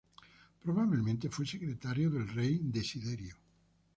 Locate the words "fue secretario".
1.29-2.09